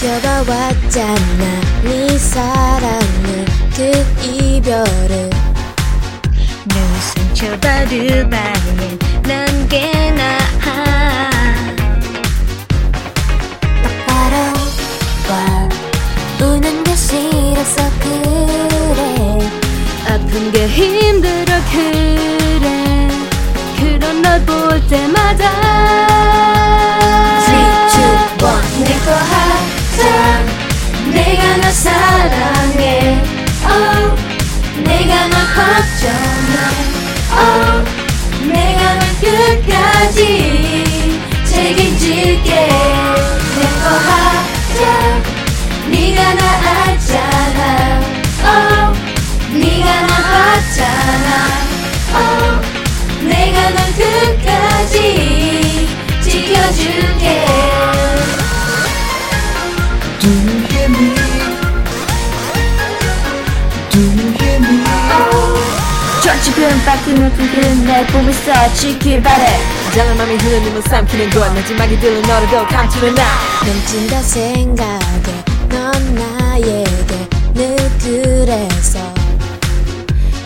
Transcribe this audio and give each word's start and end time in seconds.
지켜봐 0.00 0.44
왔잖아 0.48 1.60
네 1.84 2.18
사랑을 2.18 3.44
그 3.74 4.24
이별을 4.24 5.39
늘 7.40 7.58
상처받을 7.58 8.28
바엔 8.28 8.98
난 9.22 9.68
꽤나 9.68 10.38
똑바로 13.82 14.36
와. 15.30 15.68
우는 16.46 16.84
게 16.84 16.94
싫어서 16.94 17.90
그래. 18.00 19.50
아픈 20.06 20.52
게 20.52 20.66
힘들어 20.66 21.49
나 46.34 46.42
알잖아. 46.86 48.00
oh, 48.42 48.98
네가 49.52 50.00
나 50.02 50.14
봤잖아. 50.30 51.28
oh, 52.14 52.66
내가 53.26 53.70
널 53.70 53.78
끝까지 53.94 55.88
지켜줄게. 56.22 57.46
Do 60.20 60.28
you 60.28 60.66
hear 60.70 60.88
me? 60.88 61.14
Do 63.90 63.98
you 64.00 64.34
hear 64.38 64.56
me? 64.60 64.84
전치근 66.22 66.84
빠뜨는 66.84 67.32
그는 67.36 67.86
날 67.86 68.06
보고 68.06 68.28
있어 68.30 68.72
지킬 68.74 69.22
바래. 69.22 69.58
장한 69.94 70.16
맘이 70.16 70.36
흐르는 70.36 70.82
삼키는 70.82 71.30
건 71.30 71.54
마지막에 71.54 71.98
들은 71.98 72.22
너를 72.22 72.48
더 72.48 72.66
감추는 72.68 73.14
나. 73.14 73.22
넘친다 73.66 74.22
생각에 74.22 75.39
넌 75.70 76.14
나에게 76.14 77.28
늘 77.54 77.76
그래서 78.02 78.98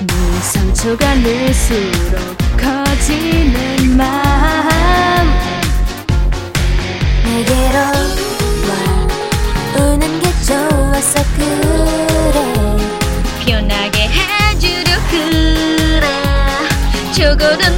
네 0.07 0.41
상처가 0.43 1.15
늘수록 1.17 2.21
커지는 2.57 3.97
마음. 3.97 5.31
내게로 7.25 7.79
와. 8.69 8.73
우는 9.85 10.21
게 10.21 10.31
좋아서 10.47 11.23
그래. 11.37 12.39
편하게 13.45 14.09
해주려 14.09 14.91
그래. 15.11 16.07
적어도 17.13 17.74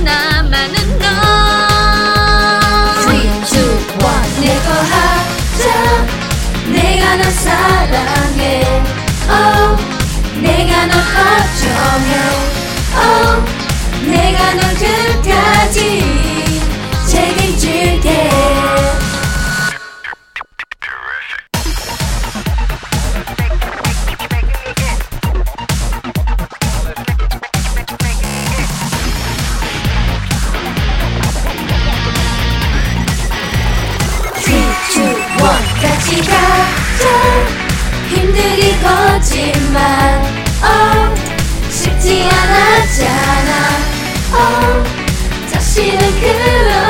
가자 36.15 37.05
힘들게 38.09 38.79
걷지만 38.79 40.23
oh, 40.63 41.15
쉽지 41.71 42.23
않았잖아. 42.23 43.51
oh, 44.33 44.85
다시는 45.53 45.99
그런 46.21 46.86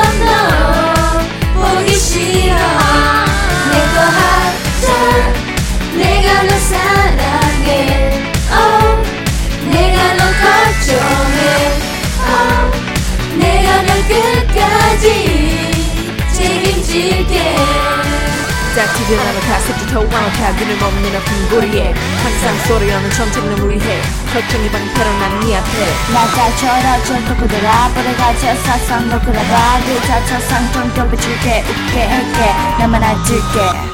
딱 18.77 18.93
튀겨나는 18.93 19.41
가슴부터 19.41 19.99
완벽하 20.01 20.55
그늘 20.55 20.83
없는 20.83 21.15
아픈 21.15 21.49
고리에 21.49 21.93
항상 22.21 22.59
소리하는 22.67 23.09
천천히 23.09 23.55
무리해 23.55 24.01
걱정이 24.31 24.69
방패로 24.69 25.17
나는 25.17 25.39
네 25.39 25.57
앞에 25.57 26.13
나자처럼 26.13 27.03
전부 27.03 27.41
그대로 27.41 27.67
앞으로 27.67 28.15
갇혀 28.15 28.53
사상 28.57 29.09
너 29.09 29.19
그려봐. 29.19 29.79
그 29.83 30.07
자처상 30.07 30.71
좀더 30.73 31.09
비출게 31.09 31.63
웃게 31.67 32.01
할게. 32.03 32.77
나만 32.77 33.03
알줄게 33.03 33.86